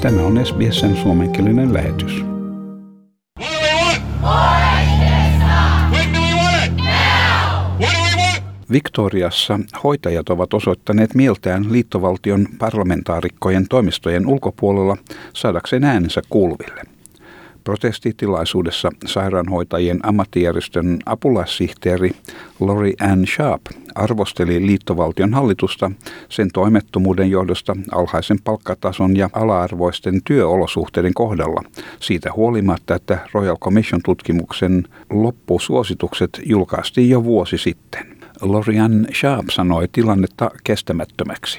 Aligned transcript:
Tämä 0.00 0.22
on 0.22 0.46
SBSn 0.46 0.96
suomenkielinen 0.96 1.74
lähetys. 1.74 2.24
Victoriassa 8.72 9.60
hoitajat 9.84 10.28
ovat 10.28 10.54
osoittaneet 10.54 11.14
mieltään 11.14 11.72
liittovaltion 11.72 12.46
parlamentaarikkojen 12.58 13.68
toimistojen 13.68 14.26
ulkopuolella 14.26 14.96
saadakseen 15.32 15.84
äänensä 15.84 16.22
kuuluville. 16.30 16.82
Protestitilaisuudessa 17.64 18.90
sairaanhoitajien 19.06 20.00
ammattijärjestön 20.02 20.98
apulaissihteeri 21.06 22.10
Lori 22.60 22.94
Ann 23.00 23.26
Sharp 23.26 23.62
arvosteli 23.94 24.66
liittovaltion 24.66 25.34
hallitusta 25.34 25.90
sen 26.28 26.48
toimettomuuden 26.52 27.30
johdosta 27.30 27.76
alhaisen 27.92 28.38
palkkatason 28.44 29.16
ja 29.16 29.30
ala-arvoisten 29.32 30.20
työolosuhteiden 30.24 31.14
kohdalla, 31.14 31.62
siitä 32.00 32.32
huolimatta, 32.36 32.94
että 32.94 33.18
Royal 33.32 33.56
Commission 33.56 34.00
tutkimuksen 34.04 34.84
loppusuositukset 35.10 36.40
julkaistiin 36.44 37.10
jo 37.10 37.24
vuosi 37.24 37.58
sitten. 37.58 38.19
Lorian 38.40 39.06
Sharp 39.14 39.46
sanoi 39.50 39.88
tilannetta 39.92 40.50
kestämättömäksi. 40.64 41.58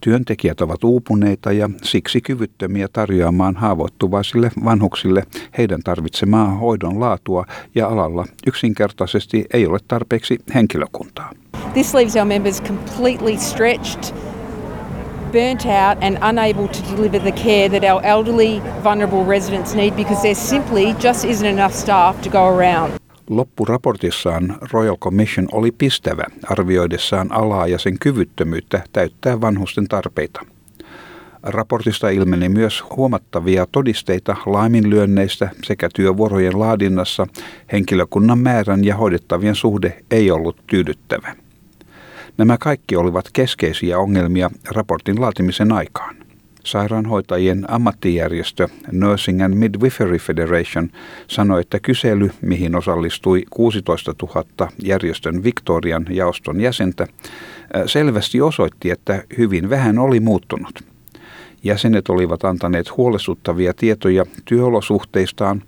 Työntekijät 0.00 0.60
ovat 0.60 0.84
uupuneita 0.84 1.52
ja 1.52 1.70
siksi 1.82 2.20
kyvyttömiä 2.20 2.88
tarjoamaan 2.92 3.56
haavoittuvaisille 3.56 4.50
vanhuksille 4.64 5.24
heidän 5.58 5.80
tarvitsemaa 5.84 6.54
hoidon 6.54 7.00
laatua 7.00 7.44
ja 7.74 7.88
alalla 7.88 8.24
yksinkertaisesti 8.46 9.44
ei 9.52 9.66
ole 9.66 9.78
tarpeeksi 9.88 10.38
henkilökuntaa. 10.54 11.30
This 11.72 11.94
leaves 11.94 12.16
our 12.16 12.26
members 12.26 12.62
completely 12.62 13.36
stretched, 13.36 14.14
burnt 15.32 15.64
out 15.66 16.04
and 16.04 16.16
unable 16.30 16.68
to 16.68 16.96
deliver 16.96 17.20
the 17.20 17.32
care 17.32 17.68
that 17.68 17.92
our 17.92 18.04
elderly 18.04 18.62
vulnerable 18.84 19.24
residents 19.28 19.74
need 19.74 19.94
because 19.94 20.20
there 20.20 20.34
simply 20.34 20.94
just 21.04 21.24
isn't 21.24 21.58
enough 21.58 21.74
staff 21.74 22.22
to 22.22 22.30
go 22.30 22.58
around. 22.58 22.99
Loppuraportissaan 23.30 24.58
Royal 24.72 24.96
Commission 24.96 25.48
oli 25.52 25.72
pistävä 25.72 26.24
arvioidessaan 26.48 27.32
alaa 27.32 27.66
ja 27.66 27.78
sen 27.78 27.98
kyvyttömyyttä 27.98 28.82
täyttää 28.92 29.40
vanhusten 29.40 29.88
tarpeita. 29.88 30.40
Raportista 31.42 32.08
ilmeni 32.08 32.48
myös 32.48 32.84
huomattavia 32.96 33.66
todisteita 33.72 34.36
laiminlyönneistä 34.46 35.50
sekä 35.64 35.88
työvuorojen 35.94 36.58
laadinnassa 36.58 37.26
henkilökunnan 37.72 38.38
määrän 38.38 38.84
ja 38.84 38.96
hoidettavien 38.96 39.54
suhde 39.54 40.02
ei 40.10 40.30
ollut 40.30 40.56
tyydyttävä. 40.66 41.36
Nämä 42.38 42.58
kaikki 42.58 42.96
olivat 42.96 43.24
keskeisiä 43.32 43.98
ongelmia 43.98 44.50
raportin 44.70 45.20
laatimisen 45.20 45.72
aikaan. 45.72 46.19
Sairaanhoitajien 46.64 47.64
ammattijärjestö 47.68 48.68
Nursing 48.92 49.44
and 49.44 49.54
Midwifery 49.54 50.18
Federation 50.18 50.90
sanoi, 51.26 51.60
että 51.60 51.80
kysely, 51.80 52.30
mihin 52.42 52.76
osallistui 52.76 53.44
16 53.50 54.14
000 54.22 54.68
järjestön 54.84 55.44
Victorian 55.44 56.06
jaoston 56.10 56.60
jäsentä, 56.60 57.06
selvästi 57.86 58.40
osoitti, 58.40 58.90
että 58.90 59.24
hyvin 59.38 59.70
vähän 59.70 59.98
oli 59.98 60.20
muuttunut. 60.20 60.84
Jäsenet 61.64 62.08
olivat 62.08 62.44
antaneet 62.44 62.96
huolestuttavia 62.96 63.74
tietoja 63.74 64.24
työolosuhteistaan, 64.44 65.62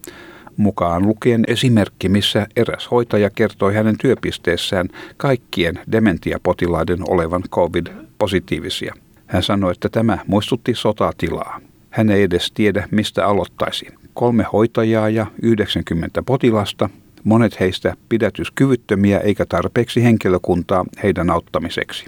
mukaan 0.56 1.02
lukien 1.02 1.44
esimerkki, 1.46 2.08
missä 2.08 2.46
eräs 2.56 2.90
hoitaja 2.90 3.30
kertoi 3.30 3.74
hänen 3.74 3.98
työpisteessään 3.98 4.88
kaikkien 5.16 5.80
dementiapotilaiden 5.92 6.98
olevan 7.08 7.42
COVID-positiivisia. 7.50 8.94
Hän 9.32 9.42
sanoi, 9.42 9.72
että 9.72 9.88
tämä 9.88 10.18
muistutti 10.26 10.74
sotatilaa. 10.74 11.60
Hän 11.90 12.10
ei 12.10 12.22
edes 12.22 12.52
tiedä, 12.54 12.88
mistä 12.90 13.26
aloittaisi. 13.26 13.86
Kolme 14.14 14.46
hoitajaa 14.52 15.08
ja 15.08 15.26
90 15.42 16.22
potilasta, 16.22 16.90
monet 17.24 17.60
heistä 17.60 17.94
pidätyskyvyttömiä 18.08 19.18
eikä 19.18 19.46
tarpeeksi 19.46 20.02
henkilökuntaa 20.02 20.84
heidän 21.02 21.30
auttamiseksi. 21.30 22.04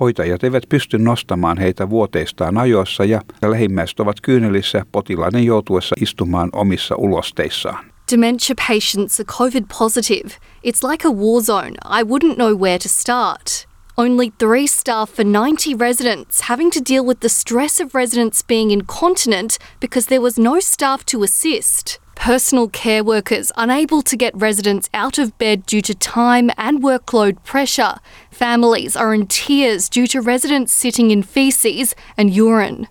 Hoitajat 0.00 0.44
eivät 0.44 0.62
pysty 0.68 0.98
nostamaan 0.98 1.58
heitä 1.58 1.90
vuoteistaan 1.90 2.58
ajoissa 2.58 3.04
ja 3.04 3.20
lähimmäiset 3.42 4.00
ovat 4.00 4.20
kyynelissä 4.20 4.86
potilaiden 4.92 5.44
joutuessa 5.44 5.96
istumaan 6.00 6.48
omissa 6.52 6.94
ulosteissaan. 6.98 7.84
Dementia 8.12 8.54
patients 8.68 9.20
are 9.20 9.26
COVID 9.38 9.64
positive. 9.78 10.28
It's 10.66 10.90
like 10.90 11.08
a 11.08 11.10
war 11.10 11.42
zone. 11.42 11.74
I 12.00 12.02
wouldn't 12.02 12.34
know 12.34 12.60
where 12.60 12.78
to 12.78 12.88
start. 12.88 13.73
Only 13.96 14.30
three 14.30 14.66
staff 14.66 15.08
for 15.08 15.22
90 15.22 15.76
residents, 15.76 16.42
having 16.42 16.68
to 16.72 16.80
deal 16.80 17.04
with 17.04 17.20
the 17.20 17.28
stress 17.28 17.78
of 17.78 17.94
residents 17.94 18.42
being 18.42 18.72
incontinent 18.72 19.56
because 19.78 20.06
there 20.06 20.20
was 20.20 20.36
no 20.36 20.58
staff 20.58 21.06
to 21.06 21.22
assist. 21.22 22.00
Personal 22.16 22.68
care 22.68 23.04
workers 23.04 23.52
unable 23.56 24.02
to 24.02 24.16
get 24.16 24.36
residents 24.36 24.90
out 24.94 25.16
of 25.16 25.38
bed 25.38 25.64
due 25.64 25.82
to 25.82 25.94
time 25.94 26.50
and 26.56 26.82
workload 26.82 27.44
pressure. 27.44 27.98
Families 28.32 28.96
are 28.96 29.14
in 29.14 29.28
tears 29.28 29.88
due 29.88 30.08
to 30.08 30.20
residents 30.20 30.72
sitting 30.72 31.12
in 31.12 31.22
feces 31.22 31.94
and 32.16 32.34
urine. 32.34 32.88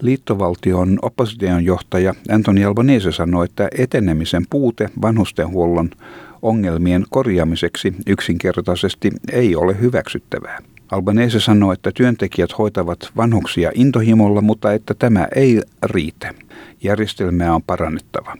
Liittovaltion 0.00 0.98
opposition 1.02 1.64
johtaja 1.64 2.14
Anthony 2.30 2.64
Albanese 2.64 3.12
sanoi, 3.12 3.44
että 3.44 3.68
etenemisen 3.78 4.46
puute 4.50 4.88
vanhustenhuollon 5.02 5.90
ongelmien 6.42 7.04
korjaamiseksi 7.10 7.94
yksinkertaisesti 8.06 9.10
ei 9.32 9.56
ole 9.56 9.80
hyväksyttävää. 9.80 10.58
Albanese 10.90 11.40
sanoi, 11.40 11.74
että 11.74 11.90
työntekijät 11.94 12.58
hoitavat 12.58 12.98
vanhuksia 13.16 13.70
intohimolla, 13.74 14.40
mutta 14.40 14.72
että 14.72 14.94
tämä 14.94 15.28
ei 15.36 15.62
riitä. 15.82 16.34
Järjestelmää 16.82 17.54
on 17.54 17.62
parannettava. 17.62 18.36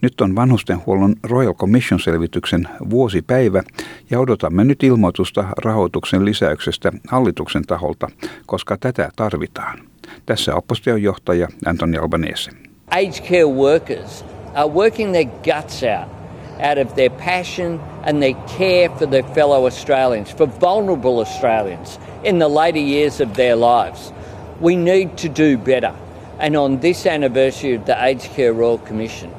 Nyt 0.00 0.20
on 0.20 0.34
vanhustenhuollon 0.34 1.16
Royal 1.22 1.54
Commission-selvityksen 1.54 2.68
vuosipäivä 2.90 3.62
ja 4.10 4.20
odotamme 4.20 4.64
nyt 4.64 4.82
ilmoitusta 4.82 5.44
rahoituksen 5.64 6.24
lisäyksestä 6.24 6.92
hallituksen 7.08 7.62
taholta, 7.62 8.08
koska 8.46 8.76
tätä 8.76 9.10
tarvitaan. 9.16 9.93
Tässä 10.26 10.54
opposition 10.54 11.02
johtaja 11.02 11.48
Anthony 11.66 11.98
Albanese. 11.98 12.50
Aged 12.90 13.24
care 13.28 13.46
workers 13.46 14.24
are 14.54 14.74
working 14.74 15.12
their 15.12 15.30
guts 15.44 15.82
out 15.82 16.14
out 16.60 16.78
of 16.78 16.94
their 16.94 17.10
passion 17.10 17.80
and 18.04 18.22
their 18.22 18.34
care 18.56 18.88
for 18.88 19.06
their 19.06 19.22
fellow 19.34 19.66
Australians, 19.66 20.30
for 20.30 20.46
vulnerable 20.46 21.20
Australians 21.20 21.98
in 22.22 22.38
the 22.38 22.48
later 22.48 22.78
years 22.78 23.20
of 23.20 23.34
their 23.34 23.56
lives. 23.56 24.12
We 24.60 24.76
need 24.76 25.18
to 25.18 25.28
do 25.28 25.58
better. 25.58 25.94
And 26.38 26.56
on 26.56 26.80
this 26.80 27.06
anniversary 27.06 27.74
of 27.74 27.86
the 27.86 27.96
Aged 28.04 28.30
Care 28.34 28.52
Royal 28.52 28.78
Commission, 28.78 29.32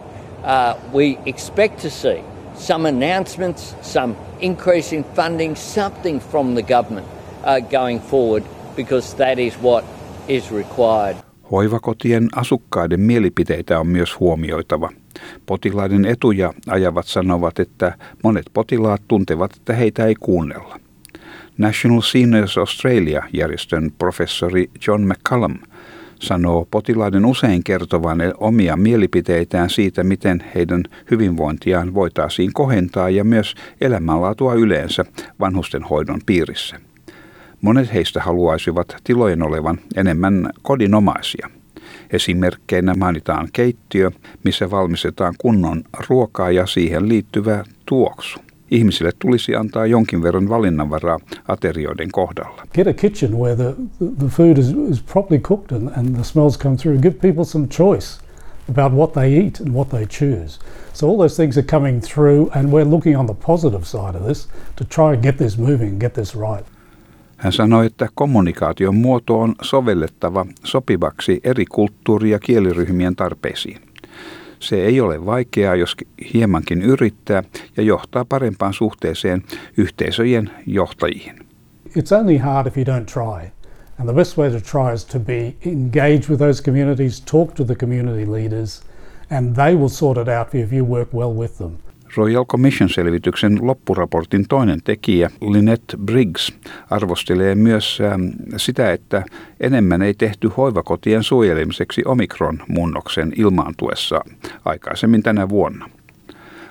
uh, 0.44 0.78
we 0.94 1.18
expect 1.26 1.80
to 1.82 1.90
see 1.90 2.22
some 2.56 2.86
announcements, 2.86 3.76
some 3.82 4.16
increase 4.40 4.92
in 4.94 5.04
funding, 5.04 5.56
something 5.56 6.20
from 6.20 6.56
the 6.56 6.62
government 6.62 7.08
uh, 7.44 7.60
going 7.60 8.00
forward, 8.00 8.44
because 8.76 9.14
that 9.16 9.40
is 9.40 9.56
what 9.56 9.84
is 10.28 10.52
required. 10.52 11.16
Hoivakotien 11.52 12.28
asukkaiden 12.36 13.00
mielipiteitä 13.00 13.80
on 13.80 13.88
myös 13.88 14.20
huomioitava. 14.20 14.90
Potilaiden 15.46 16.06
etuja 16.06 16.54
ajavat 16.68 17.08
sanovat, 17.08 17.60
että 17.60 17.98
monet 18.24 18.46
potilaat 18.54 19.02
tuntevat, 19.08 19.56
että 19.56 19.74
heitä 19.74 20.06
ei 20.06 20.16
kuunnella. 20.16 20.80
National 21.58 22.02
Seniors 22.02 22.58
Australia-järjestön 22.58 23.92
professori 23.98 24.70
John 24.88 25.02
McCallum 25.02 25.56
sanoo 26.22 26.68
potilaiden 26.72 27.26
usein 27.26 27.64
kertovan 27.64 28.20
omia 28.38 28.78
mielipiteitään 28.78 29.70
siitä, 29.70 30.04
miten 30.04 30.44
heidän 30.56 30.84
hyvinvointiaan 31.12 31.94
voitaisiin 31.94 32.54
kohentaa 32.54 33.10
ja 33.10 33.24
myös 33.24 33.56
elämänlaatua 33.82 34.54
yleensä 34.54 35.06
vanhustenhoidon 35.40 36.22
piirissä. 36.26 36.80
Monet 37.62 37.94
heistä 37.94 38.22
haluaisivat 38.22 38.96
tilojen 39.04 39.44
olevan 39.44 39.78
enemmän 39.96 40.50
kodinomaisia. 40.62 41.50
Esimerkkeinä 42.12 42.94
mainitaan 42.98 43.50
keittiö, 43.54 44.12
missä 44.44 44.72
valmistetaan 44.72 45.34
kunnon 45.38 45.84
ruokaa 46.10 46.52
ja 46.52 46.66
siihen 46.66 47.10
liittyvä 47.10 47.64
tuoksu. 47.86 48.40
Ihmisille 48.72 49.12
tulisi 49.20 49.56
antaa 49.56 49.86
jonkin 49.86 50.24
verran 50.24 50.50
valinnanvaraa 50.50 51.20
aterioiden 51.48 52.12
kohdalla. 52.12 52.64
Get 52.74 52.88
a 52.88 52.94
kitchen 52.94 53.38
where 53.38 53.56
the, 53.56 53.76
the 54.20 54.28
food 54.28 54.58
is, 54.58 54.70
is 54.92 55.04
properly 55.04 55.40
cooked 55.42 55.78
and, 55.78 55.90
and 55.98 56.16
the 56.16 56.24
smells 56.24 56.58
come 56.60 56.78
through. 56.78 57.02
Give 57.02 57.16
people 57.22 57.44
some 57.44 57.68
choice 57.68 58.26
about 58.70 58.94
what 58.94 59.14
they 59.14 59.46
eat 59.46 59.60
and 59.60 59.74
what 59.74 59.90
they 59.90 60.06
choose. 60.06 60.60
So 60.94 61.08
all 61.08 61.18
those 61.18 61.44
things 61.44 61.58
are 61.58 61.68
coming 61.68 62.02
through 62.02 62.50
and 62.54 62.72
we're 62.72 62.90
looking 62.90 63.16
on 63.16 63.28
the 63.28 63.34
positive 63.34 63.86
side 63.86 64.16
of 64.16 64.28
this 64.28 64.48
to 64.76 64.84
try 64.86 65.14
and 65.14 65.24
get 65.24 65.38
this 65.38 65.58
moving 65.58 66.00
get 66.00 66.14
this 66.14 66.36
right. 66.36 66.66
Hän 67.38 67.54
sanoi, 67.54 67.86
että 67.86 68.08
kommunikaation 68.16 68.96
muoto 68.96 69.40
on 69.40 69.56
sovellettava 69.62 70.46
sopivaksi 70.64 71.42
eri 71.44 71.66
kulttuuri- 71.66 72.30
ja 72.30 72.40
kieliryhmien 72.40 73.16
tarpeisiin. 73.16 73.82
Se 74.60 74.76
ei 74.76 75.02
ole 75.02 75.26
vaikeaa, 75.26 75.76
jos 75.76 75.96
hiemankin 76.34 76.82
yrittää 76.82 77.44
ja 77.78 77.84
johtaa 77.84 78.26
parempaan 78.26 78.74
suhteeseen 78.74 79.44
yhteisöjen 79.78 80.50
johtajiin. 80.66 81.36
It's 81.98 82.20
only 82.20 82.38
hard 82.38 82.68
if 82.68 82.78
you 82.78 82.86
don't 82.86 83.06
try. 83.06 83.50
And 84.00 84.10
the 84.10 84.14
best 84.14 84.38
way 84.38 84.52
to 84.52 84.60
try 84.60 84.94
is 84.94 85.06
to 85.06 85.20
be 85.20 85.54
engage 85.66 86.30
with 86.30 86.40
those 86.40 86.64
communities, 86.64 87.22
talk 87.22 87.54
to 87.54 87.64
the 87.64 87.76
community 87.76 88.26
leaders, 88.32 88.84
and 89.32 89.56
they 89.56 89.76
will 89.76 89.90
sort 89.90 90.18
it 90.18 90.28
out 90.28 90.56
if 90.56 90.74
you 90.74 90.86
work 90.86 91.14
well 91.14 91.34
with 91.34 91.58
them. 91.58 91.85
Royal 92.16 92.46
Commission-selvityksen 92.46 93.60
loppuraportin 93.62 94.46
toinen 94.50 94.80
tekijä, 94.84 95.30
Lynette 95.42 95.98
Briggs, 95.98 96.54
arvostelee 96.90 97.56
myös 97.56 98.02
ähm, 98.02 98.22
sitä, 98.58 98.92
että 98.92 99.24
enemmän 99.60 100.02
ei 100.02 100.14
tehty 100.14 100.52
hoivakotien 100.58 101.24
suojelemiseksi 101.24 102.02
omikron-muunnoksen 102.06 103.34
ilmaantuessa 103.36 104.22
aikaisemmin 104.66 105.24
tänä 105.24 105.50
vuonna. 105.50 105.90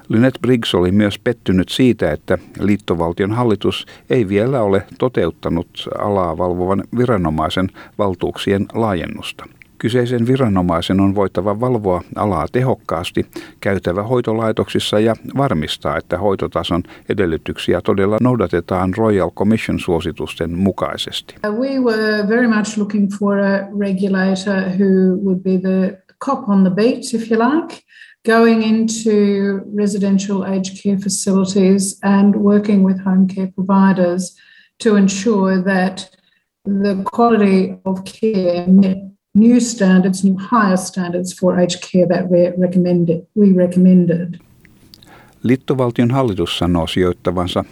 Lynette 0.08 0.38
Briggs 0.41 0.75
oli 0.75 0.93
myös 0.93 1.19
pettynyt 1.19 1.69
siitä, 1.69 2.12
että 2.12 2.38
liittovaltion 2.61 3.32
hallitus 3.32 3.87
ei 4.11 4.29
vielä 4.29 4.62
ole 4.62 4.87
toteuttanut 4.99 5.88
alaa 5.99 6.38
valvovan 6.38 6.85
viranomaisen 6.99 7.69
valtuuksien 7.99 8.67
laajennusta. 8.73 9.44
Kyseisen 9.84 10.26
viranomaisen 10.26 11.00
on 11.00 11.14
voitava 11.14 11.60
valvoa 11.60 12.02
alaa 12.16 12.46
tehokkaasti, 12.52 13.26
käytävä 13.60 14.02
hoitolaitoksissa 14.02 15.00
ja 15.00 15.14
varmistaa, 15.36 15.96
että 15.96 16.19
hoitotason 16.19 16.82
edellytyksiä 17.08 17.81
todella 17.81 18.16
noudatetaan 18.20 18.94
Royal 18.96 19.31
Commission 19.31 19.78
suositusten 19.78 20.58
mukaisesti. 20.58 21.34
We 21.58 21.81
were 21.81 22.28
very 22.28 22.48
much 22.48 22.78
looking 22.78 23.10
for 23.19 23.38
a 23.38 23.58
regulator 23.78 24.62
who 24.78 25.16
would 25.25 25.40
be 25.40 25.58
the 25.58 26.02
cop 26.25 26.48
on 26.48 26.64
the 26.64 26.70
beat, 26.70 27.14
if 27.14 27.31
you 27.31 27.40
like. 27.40 27.76
going 28.26 28.62
into 28.62 29.60
residential 29.75 30.44
aged 30.44 30.82
care 30.82 30.98
facilities 30.98 31.98
and 32.02 32.34
working 32.34 32.86
with 32.86 33.04
home 33.04 33.28
care 33.28 33.52
providers 33.54 34.34
to 34.78 34.96
ensure 34.96 35.62
that 35.62 36.16
the 36.64 37.02
quality 37.04 37.76
of 37.84 38.04
care 38.04 38.66
met 38.66 39.13
new 39.34 39.60
standards, 39.60 40.25
new 40.25 40.36
higher 40.50 40.76
standards 40.76 41.40
for 41.40 41.54
aged 41.54 41.81
care 41.92 42.06
that 42.06 42.31
we 42.31 42.52
recommended. 42.60 43.26
We 43.38 43.64
recommended. 43.64 44.34
Liittovaltion 45.42 46.10
hallitus 46.10 46.58
sanoo 46.58 46.86
sijoittavansa 46.86 47.64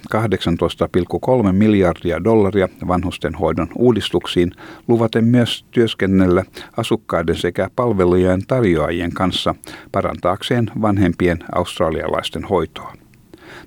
18,3 1.47 1.53
miljardia 1.53 2.25
dollaria 2.25 2.69
vanhustenhoidon 2.89 3.69
uudistuksiin, 3.79 4.53
luvaten 4.89 5.25
myös 5.25 5.65
työskennellä 5.71 6.45
asukkaiden 6.77 7.37
sekä 7.37 7.71
palvelujen 7.77 8.43
tarjoajien 8.47 9.13
kanssa 9.13 9.55
parantaakseen 9.93 10.71
vanhempien 10.83 11.39
australialaisten 11.55 12.45
hoitoa. 12.45 12.95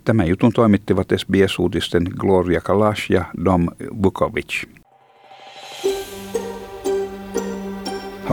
Tämän 0.05 0.27
jutun 0.27 0.53
toimittivat 0.53 1.07
SBS-uutisten 1.17 2.03
Gloria 2.19 2.61
Kalash 2.61 3.11
ja 3.11 3.25
Dom 3.45 3.67
Vukovic. 4.03 4.63